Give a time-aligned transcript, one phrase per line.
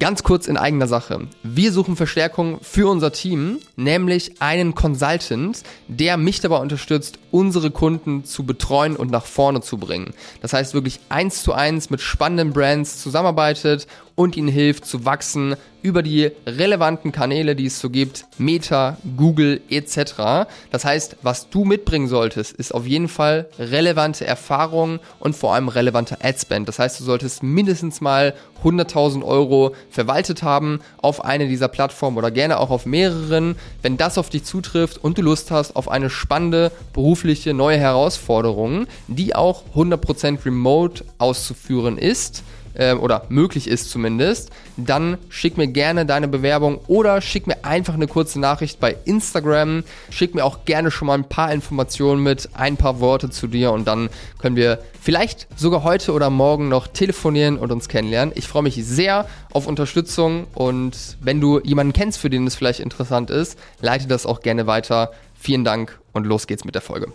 [0.00, 1.28] Ganz kurz in eigener Sache.
[1.44, 8.24] Wir suchen Verstärkung für unser Team, nämlich einen Consultant, der mich dabei unterstützt, unsere Kunden
[8.24, 10.12] zu betreuen und nach vorne zu bringen.
[10.42, 15.54] Das heißt wirklich eins zu eins mit spannenden Brands zusammenarbeitet und ihnen hilft zu wachsen
[15.82, 20.48] über die relevanten Kanäle, die es so gibt, Meta, Google etc.
[20.72, 25.68] Das heißt, was du mitbringen solltest, ist auf jeden Fall relevante Erfahrungen und vor allem
[25.68, 26.66] relevante Adspend.
[26.66, 28.34] Das heißt, du solltest mindestens mal
[28.64, 33.54] 100.000 Euro verwaltet haben auf eine dieser Plattformen oder gerne auch auf mehreren.
[33.82, 38.88] Wenn das auf dich zutrifft und du Lust hast auf eine spannende berufliche neue Herausforderung,
[39.06, 42.42] die auch 100% remote auszuführen ist,
[42.76, 47.94] äh, oder möglich ist zumindest, dann schick mir gerne deine Bewerbung oder schick mir einfach
[47.94, 49.84] eine kurze Nachricht bei Instagram.
[50.10, 53.72] Schick mir auch gerne schon mal ein paar Informationen mit, ein paar Worte zu dir
[53.72, 54.08] und dann
[54.38, 58.32] können wir vielleicht sogar heute oder morgen noch telefonieren und uns kennenlernen.
[58.36, 62.80] Ich freue mich sehr auf Unterstützung und wenn du jemanden kennst, für den es vielleicht
[62.80, 65.12] interessant ist, leite das auch gerne weiter.
[65.38, 67.08] Vielen Dank und los geht's mit der Folge.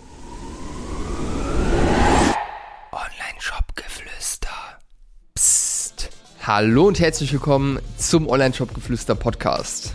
[6.44, 9.94] Hallo und herzlich willkommen zum Online-Shop-Geflüster Podcast.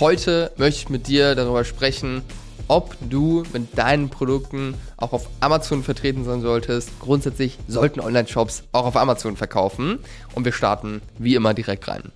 [0.00, 2.20] Heute möchte ich mit dir darüber sprechen,
[2.68, 6.90] ob du mit deinen Produkten auch auf Amazon vertreten sein solltest.
[7.00, 10.00] Grundsätzlich sollten Online-Shops auch auf Amazon verkaufen.
[10.34, 12.12] Und wir starten wie immer direkt rein.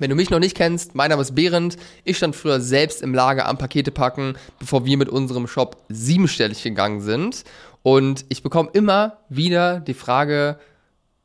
[0.00, 1.76] Wenn du mich noch nicht kennst, mein Name ist Behrend.
[2.02, 6.60] Ich stand früher selbst im Lager am Pakete packen, bevor wir mit unserem Shop siebenstellig
[6.64, 7.44] gegangen sind.
[7.84, 10.58] Und ich bekomme immer wieder die Frage,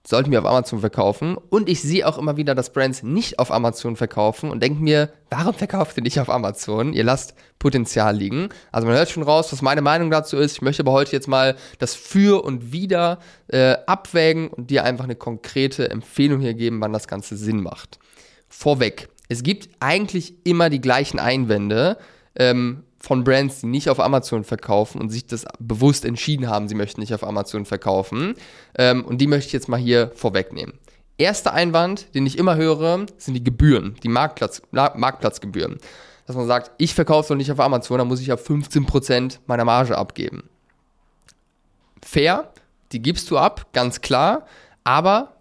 [0.07, 1.35] sollten wir auf Amazon verkaufen.
[1.49, 5.09] Und ich sehe auch immer wieder, dass Brands nicht auf Amazon verkaufen und denke mir,
[5.29, 6.93] warum verkauft ihr nicht auf Amazon?
[6.93, 8.49] Ihr lasst Potenzial liegen.
[8.71, 10.53] Also man hört schon raus, was meine Meinung dazu ist.
[10.53, 15.05] Ich möchte aber heute jetzt mal das Für und Wider äh, abwägen und dir einfach
[15.05, 17.99] eine konkrete Empfehlung hier geben, wann das Ganze Sinn macht.
[18.47, 21.97] Vorweg, es gibt eigentlich immer die gleichen Einwände.
[22.35, 26.73] Ähm, von Brands, die nicht auf Amazon verkaufen und sich das bewusst entschieden haben, sie
[26.73, 28.33] möchten nicht auf Amazon verkaufen.
[28.75, 30.79] Ähm, und die möchte ich jetzt mal hier vorwegnehmen.
[31.19, 35.77] Erster Einwand, den ich immer höre, sind die Gebühren, die Marktplatz, Marktplatzgebühren.
[36.25, 39.65] Dass man sagt, ich verkaufe doch nicht auf Amazon, dann muss ich ja 15% meiner
[39.65, 40.49] Marge abgeben.
[42.01, 42.51] Fair,
[42.91, 44.47] die gibst du ab, ganz klar.
[44.83, 45.35] Aber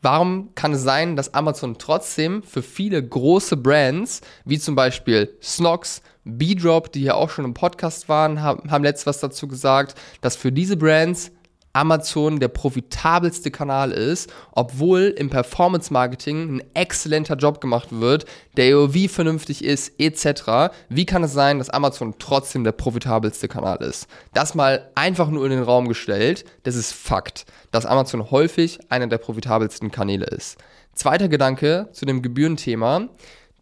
[0.00, 6.00] warum kann es sein, dass Amazon trotzdem für viele große Brands, wie zum Beispiel Snox,
[6.26, 10.52] B-Drop, die hier auch schon im Podcast waren, haben, haben was dazu gesagt, dass für
[10.52, 11.30] diese Brands
[11.76, 18.24] Amazon der profitabelste Kanal ist, obwohl im Performance Marketing ein exzellenter Job gemacht wird,
[18.56, 20.74] der AOV vernünftig ist, etc.
[20.88, 24.08] Wie kann es sein, dass Amazon trotzdem der profitabelste Kanal ist?
[24.32, 26.46] Das mal einfach nur in den Raum gestellt.
[26.62, 30.56] Das ist Fakt, dass Amazon häufig einer der profitabelsten Kanäle ist.
[30.94, 33.10] Zweiter Gedanke zu dem Gebührenthema.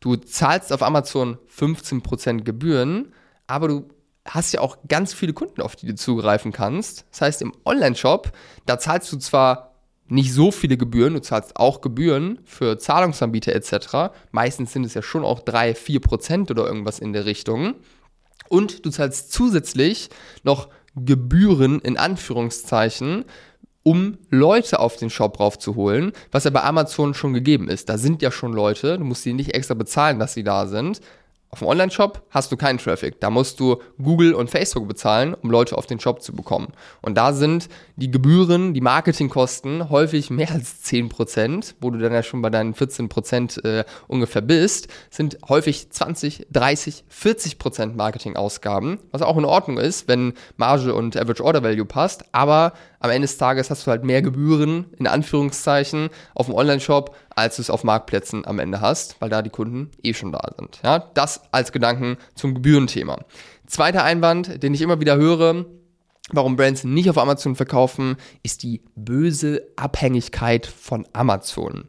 [0.05, 3.15] Du zahlst auf Amazon 15% Gebühren,
[3.47, 3.89] aber du
[4.27, 7.07] hast ja auch ganz viele Kunden, auf die du zugreifen kannst.
[7.11, 8.31] Das heißt, im Online-Shop,
[8.67, 9.77] da zahlst du zwar
[10.07, 14.15] nicht so viele Gebühren, du zahlst auch Gebühren für Zahlungsanbieter etc.
[14.31, 17.77] Meistens sind es ja schon auch 3, 4% oder irgendwas in der Richtung.
[18.51, 20.11] Und du zahlst zusätzlich
[20.43, 23.25] noch Gebühren in Anführungszeichen
[23.85, 27.89] um Leute auf den Shop raufzuholen, was ja bei Amazon schon gegeben ist.
[27.89, 31.01] Da sind ja schon Leute, du musst sie nicht extra bezahlen, dass sie da sind.
[31.55, 33.21] Auf dem Online-Shop hast du keinen Traffic.
[33.21, 36.73] Da musst du Google und Facebook bezahlen, um Leute auf den Shop zu bekommen.
[37.01, 42.25] Und da sind die Gebühren, die Marketingkosten häufig mehr als 10%, wo du dann ja
[42.25, 49.39] schon bei deinen 14% äh, ungefähr bist, sind häufig 20, 30, 40% Marketingausgaben, was auch
[49.39, 52.25] in Ordnung ist, wenn Marge und Average Order Value passt.
[52.33, 57.15] Aber am Ende des Tages hast du halt mehr Gebühren, in Anführungszeichen, auf dem Online-Shop,
[57.35, 60.41] als du es auf Marktplätzen am Ende hast, weil da die Kunden eh schon da
[60.59, 60.81] sind.
[60.83, 63.25] Ja, das als Gedanken zum Gebührenthema.
[63.67, 65.65] Zweiter Einwand, den ich immer wieder höre,
[66.31, 71.89] warum Brands nicht auf Amazon verkaufen, ist die böse Abhängigkeit von Amazon.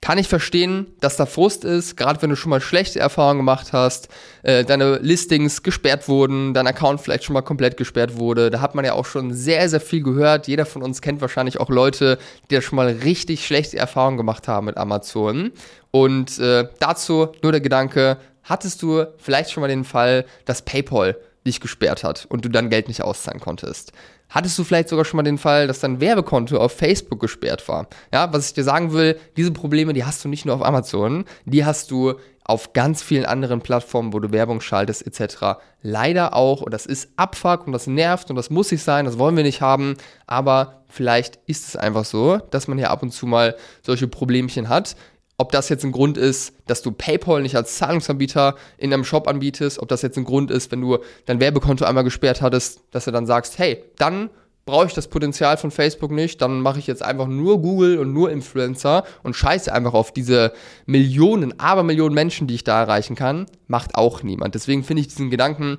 [0.00, 3.72] Kann ich verstehen, dass da Frust ist, gerade wenn du schon mal schlechte Erfahrungen gemacht
[3.72, 4.08] hast,
[4.44, 8.50] äh, deine Listings gesperrt wurden, dein Account vielleicht schon mal komplett gesperrt wurde.
[8.50, 10.46] Da hat man ja auch schon sehr, sehr viel gehört.
[10.46, 12.18] Jeder von uns kennt wahrscheinlich auch Leute,
[12.48, 15.50] die da schon mal richtig schlechte Erfahrungen gemacht haben mit Amazon.
[15.90, 21.16] Und äh, dazu nur der Gedanke, hattest du vielleicht schon mal den Fall, dass PayPal
[21.46, 23.92] dich gesperrt hat und du dann Geld nicht auszahlen konntest?
[24.28, 27.88] Hattest du vielleicht sogar schon mal den Fall, dass dein Werbekonto auf Facebook gesperrt war?
[28.12, 31.24] Ja, was ich dir sagen will, diese Probleme, die hast du nicht nur auf Amazon,
[31.46, 32.14] die hast du
[32.44, 35.58] auf ganz vielen anderen Plattformen, wo du Werbung schaltest etc.
[35.82, 39.18] Leider auch, und das ist Abfuck und das nervt und das muss nicht sein, das
[39.18, 39.96] wollen wir nicht haben,
[40.26, 44.70] aber vielleicht ist es einfach so, dass man hier ab und zu mal solche Problemchen
[44.70, 44.96] hat.
[45.40, 49.28] Ob das jetzt ein Grund ist, dass du PayPal nicht als Zahlungsanbieter in einem Shop
[49.28, 53.04] anbietest, ob das jetzt ein Grund ist, wenn du dein Werbekonto einmal gesperrt hattest, dass
[53.04, 54.30] du dann sagst, hey, dann
[54.66, 58.12] brauche ich das Potenzial von Facebook nicht, dann mache ich jetzt einfach nur Google und
[58.12, 60.52] nur Influencer und scheiße einfach auf diese
[60.84, 64.54] Millionen, Abermillionen Menschen, die ich da erreichen kann, macht auch niemand.
[64.54, 65.78] Deswegen finde ich diesen Gedanken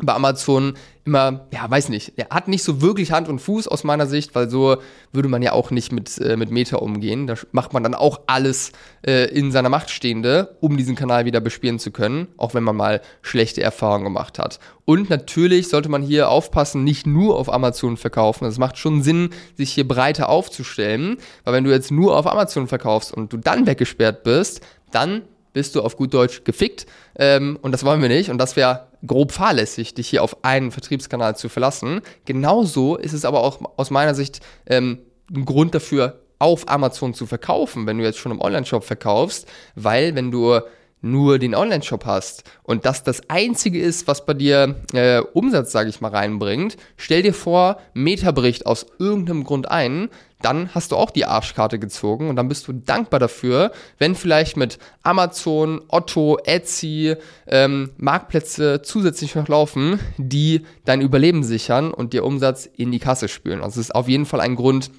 [0.00, 0.74] bei Amazon
[1.04, 4.34] immer, ja, weiß nicht, er hat nicht so wirklich Hand und Fuß aus meiner Sicht,
[4.34, 4.76] weil so
[5.12, 7.26] würde man ja auch nicht mit, äh, mit Meta umgehen.
[7.26, 8.72] Da macht man dann auch alles
[9.06, 12.76] äh, in seiner Macht Stehende, um diesen Kanal wieder bespielen zu können, auch wenn man
[12.76, 14.60] mal schlechte Erfahrungen gemacht hat.
[14.84, 18.44] Und natürlich sollte man hier aufpassen, nicht nur auf Amazon verkaufen.
[18.44, 22.68] Es macht schon Sinn, sich hier breiter aufzustellen, weil wenn du jetzt nur auf Amazon
[22.68, 24.60] verkaufst und du dann weggesperrt bist,
[24.92, 25.22] dann
[25.52, 26.86] bist du auf gut Deutsch gefickt.
[27.16, 28.30] Ähm, und das wollen wir nicht.
[28.30, 32.00] Und das wäre grob fahrlässig, dich hier auf einen Vertriebskanal zu verlassen.
[32.24, 34.98] Genauso ist es aber auch aus meiner Sicht ähm,
[35.30, 40.14] ein Grund dafür, auf Amazon zu verkaufen, wenn du jetzt schon im Online-Shop verkaufst, weil
[40.14, 40.60] wenn du
[41.00, 45.90] nur den Online-Shop hast und das das Einzige ist, was bei dir äh, Umsatz, sage
[45.90, 50.08] ich mal, reinbringt, stell dir vor, Meta bricht aus irgendeinem Grund ein,
[50.42, 54.56] dann hast du auch die Arschkarte gezogen und dann bist du dankbar dafür, wenn vielleicht
[54.56, 57.16] mit Amazon, Otto, Etsy
[57.46, 63.28] ähm, Marktplätze zusätzlich noch laufen, die dein Überleben sichern und dir Umsatz in die Kasse
[63.28, 63.62] spülen.
[63.62, 64.90] Also es ist auf jeden Fall ein Grund,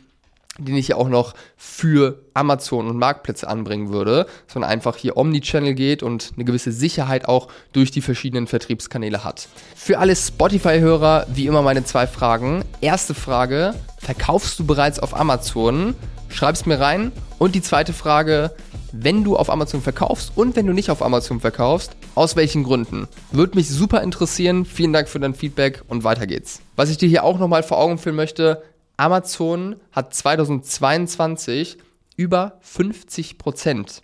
[0.59, 5.73] den ich ja auch noch für Amazon und Marktplätze anbringen würde, sondern einfach hier Omnichannel
[5.73, 9.47] geht und eine gewisse Sicherheit auch durch die verschiedenen Vertriebskanäle hat.
[9.75, 12.63] Für alle Spotify-Hörer wie immer meine zwei Fragen.
[12.81, 15.95] Erste Frage, verkaufst du bereits auf Amazon?
[16.29, 17.11] Schreib's mir rein.
[17.39, 18.51] Und die zweite Frage,
[18.91, 23.07] wenn du auf Amazon verkaufst und wenn du nicht auf Amazon verkaufst, aus welchen Gründen?
[23.31, 24.65] Würde mich super interessieren.
[24.65, 26.61] Vielen Dank für dein Feedback und weiter geht's.
[26.75, 28.61] Was ich dir hier auch nochmal vor Augen führen möchte,
[28.99, 31.77] Amazon hat 2022
[32.17, 34.03] über 50 Prozent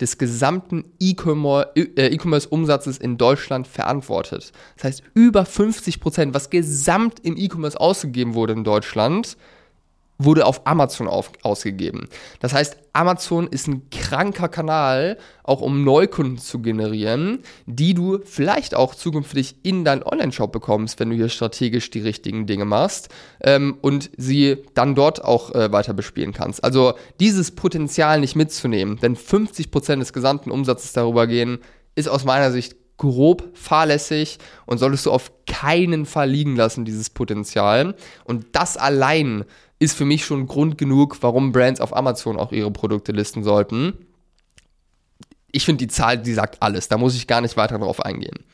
[0.00, 4.52] des gesamten äh, E-Commerce-Umsatzes in Deutschland verantwortet.
[4.76, 9.36] Das heißt, über 50 Prozent, was gesamt im E-Commerce ausgegeben wurde in Deutschland,
[10.18, 12.08] wurde auf Amazon auf, ausgegeben.
[12.40, 18.74] Das heißt, Amazon ist ein kranker Kanal, auch um Neukunden zu generieren, die du vielleicht
[18.74, 23.10] auch zukünftig in deinen Online-Shop bekommst, wenn du hier strategisch die richtigen Dinge machst
[23.42, 26.64] ähm, und sie dann dort auch äh, weiter bespielen kannst.
[26.64, 31.58] Also dieses Potenzial nicht mitzunehmen, denn 50% des gesamten Umsatzes darüber gehen,
[31.94, 37.10] ist aus meiner Sicht grob fahrlässig und solltest du auf keinen Fall liegen lassen, dieses
[37.10, 37.94] Potenzial.
[38.24, 39.44] Und das allein
[39.78, 44.06] ist für mich schon Grund genug, warum Brands auf Amazon auch ihre Produkte listen sollten.
[45.50, 46.88] Ich finde die Zahl, die sagt alles.
[46.88, 48.44] Da muss ich gar nicht weiter drauf eingehen.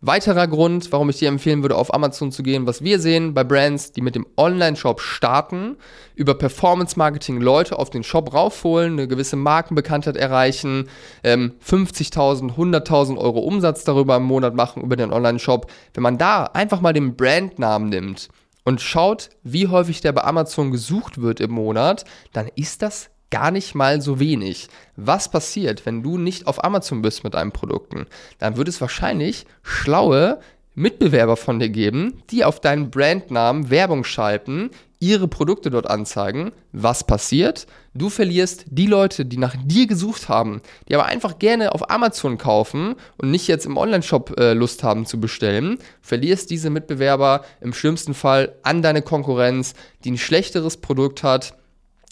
[0.00, 3.42] Weiterer Grund, warum ich dir empfehlen würde, auf Amazon zu gehen, was wir sehen bei
[3.42, 5.76] Brands, die mit dem Online-Shop starten,
[6.14, 10.88] über Performance-Marketing Leute auf den Shop raufholen, eine gewisse Markenbekanntheit erreichen,
[11.24, 15.68] ähm, 50.000, 100.000 Euro Umsatz darüber im Monat machen über den Online-Shop.
[15.94, 18.28] Wenn man da einfach mal den Brandnamen nimmt
[18.68, 22.04] und schaut, wie häufig der bei Amazon gesucht wird im Monat,
[22.34, 24.68] dann ist das gar nicht mal so wenig.
[24.94, 28.04] Was passiert, wenn du nicht auf Amazon bist mit deinen Produkten?
[28.38, 30.40] Dann wird es wahrscheinlich schlaue
[30.74, 34.68] Mitbewerber von dir geben, die auf deinen Brandnamen Werbung schalten,
[35.00, 36.52] ihre Produkte dort anzeigen.
[36.72, 37.66] Was passiert?
[37.94, 42.38] Du verlierst die Leute, die nach dir gesucht haben, die aber einfach gerne auf Amazon
[42.38, 47.72] kaufen und nicht jetzt im Online-Shop äh, Lust haben zu bestellen, verlierst diese Mitbewerber im
[47.72, 49.74] schlimmsten Fall an deine Konkurrenz,
[50.04, 51.54] die ein schlechteres Produkt hat,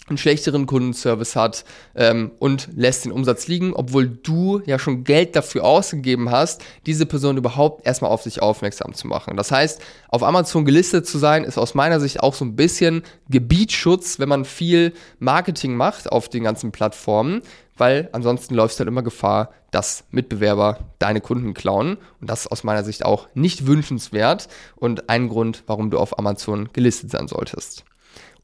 [0.09, 5.35] einen schlechteren Kundenservice hat ähm, und lässt den Umsatz liegen, obwohl du ja schon Geld
[5.35, 9.35] dafür ausgegeben hast, diese Person überhaupt erstmal auf sich aufmerksam zu machen.
[9.35, 13.03] Das heißt, auf Amazon gelistet zu sein, ist aus meiner Sicht auch so ein bisschen
[13.29, 17.41] Gebietsschutz, wenn man viel Marketing macht auf den ganzen Plattformen,
[17.77, 21.97] weil ansonsten läufst du halt immer Gefahr, dass Mitbewerber deine Kunden klauen.
[22.19, 26.17] Und das ist aus meiner Sicht auch nicht wünschenswert und ein Grund, warum du auf
[26.17, 27.83] Amazon gelistet sein solltest.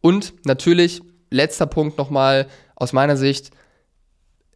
[0.02, 1.02] Und natürlich
[1.34, 3.52] letzter Punkt nochmal aus meiner Sicht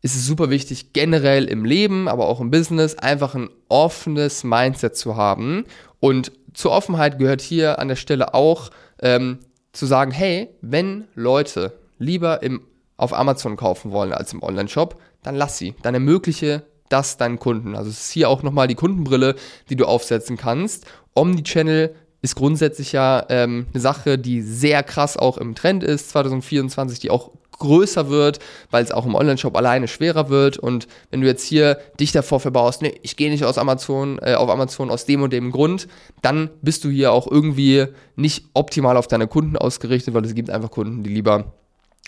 [0.01, 4.95] ist es super wichtig, generell im Leben, aber auch im Business, einfach ein offenes Mindset
[4.95, 5.65] zu haben.
[5.99, 8.69] Und zur Offenheit gehört hier an der Stelle auch
[9.01, 9.39] ähm,
[9.73, 12.61] zu sagen, hey, wenn Leute lieber im,
[12.95, 15.75] auf Amazon kaufen wollen als im Online-Shop, dann lass sie.
[15.81, 17.75] Dann ermögliche das deinen Kunden.
[17.75, 19.35] Also es ist hier auch nochmal die Kundenbrille,
[19.69, 20.85] die du aufsetzen kannst.
[21.15, 26.99] Omnichannel ist grundsätzlich ja ähm, eine Sache, die sehr krass auch im Trend ist, 2024,
[26.99, 30.57] die auch größer wird, weil es auch im Online-Shop alleine schwerer wird.
[30.57, 34.35] Und wenn du jetzt hier dich davor verbaust, nee, ich gehe nicht aus Amazon, äh,
[34.35, 35.87] auf Amazon aus dem und dem Grund,
[36.21, 40.49] dann bist du hier auch irgendwie nicht optimal auf deine Kunden ausgerichtet, weil es gibt
[40.49, 41.53] einfach Kunden, die lieber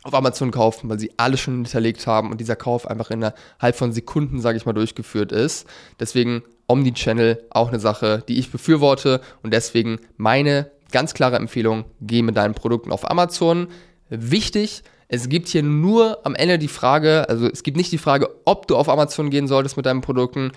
[0.03, 3.91] auf Amazon kaufen, weil sie alles schon hinterlegt haben und dieser Kauf einfach innerhalb von
[3.91, 5.67] Sekunden, sage ich mal, durchgeführt ist.
[5.99, 12.21] Deswegen Omnichannel auch eine Sache, die ich befürworte und deswegen meine ganz klare Empfehlung, geh
[12.21, 13.67] mit deinen Produkten auf Amazon.
[14.09, 18.29] Wichtig, es gibt hier nur am Ende die Frage, also es gibt nicht die Frage,
[18.45, 20.51] ob du auf Amazon gehen solltest mit deinen Produkten.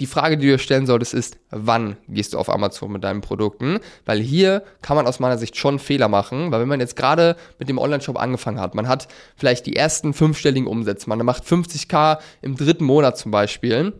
[0.00, 3.20] Die Frage, die du dir stellen solltest, ist, wann gehst du auf Amazon mit deinen
[3.20, 3.80] Produkten?
[4.04, 7.36] Weil hier kann man aus meiner Sicht schon Fehler machen, weil wenn man jetzt gerade
[7.58, 12.18] mit dem Online-Shop angefangen hat, man hat vielleicht die ersten fünfstelligen Umsätze, man macht 50k
[12.42, 13.92] im dritten Monat zum Beispiel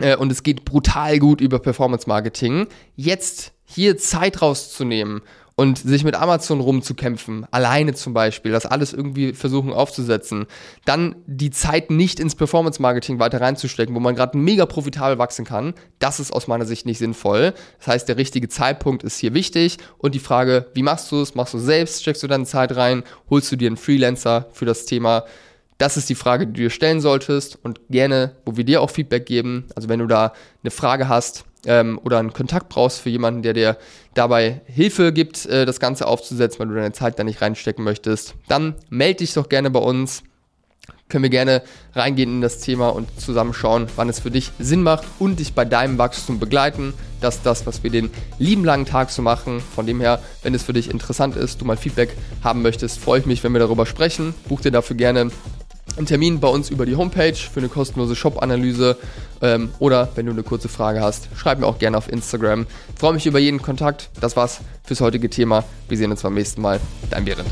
[0.00, 2.66] äh, und es geht brutal gut über Performance Marketing.
[2.94, 5.22] Jetzt hier Zeit rauszunehmen
[5.60, 10.46] und sich mit Amazon rumzukämpfen, alleine zum Beispiel, das alles irgendwie versuchen aufzusetzen,
[10.86, 15.74] dann die Zeit nicht ins Performance-Marketing weiter reinzustecken, wo man gerade mega profitabel wachsen kann,
[15.98, 17.52] das ist aus meiner Sicht nicht sinnvoll.
[17.76, 21.34] Das heißt, der richtige Zeitpunkt ist hier wichtig und die Frage, wie machst du es?
[21.34, 22.00] Machst du selbst?
[22.00, 23.02] Steckst du deine Zeit rein?
[23.28, 25.24] Holst du dir einen Freelancer für das Thema?
[25.76, 28.88] Das ist die Frage, die du dir stellen solltest und gerne, wo wir dir auch
[28.88, 29.66] Feedback geben.
[29.76, 33.52] Also wenn du da eine Frage hast, ähm, oder einen Kontakt brauchst für jemanden, der
[33.52, 33.76] dir
[34.14, 38.34] dabei Hilfe gibt, äh, das Ganze aufzusetzen, weil du deine Zeit da nicht reinstecken möchtest,
[38.48, 40.22] dann melde dich doch gerne bei uns.
[41.08, 41.62] Können wir gerne
[41.94, 45.54] reingehen in das Thema und zusammen schauen, wann es für dich Sinn macht und dich
[45.54, 46.94] bei deinem Wachstum begleiten.
[47.20, 49.60] Das ist das, was wir den lieben langen Tag so machen.
[49.60, 53.20] Von dem her, wenn es für dich interessant ist, du mal Feedback haben möchtest, freue
[53.20, 54.34] ich mich, wenn wir darüber sprechen.
[54.48, 55.30] Buch dir dafür gerne
[55.96, 58.96] einen Termin bei uns über die Homepage für eine kostenlose Shop-Analyse
[59.42, 62.66] ähm, oder wenn du eine kurze Frage hast, schreib mir auch gerne auf Instagram.
[62.94, 64.10] Ich freue mich über jeden Kontakt.
[64.20, 65.64] Das war's fürs heutige Thema.
[65.88, 66.80] Wir sehen uns beim nächsten Mal.
[67.10, 67.48] Dein Behrend.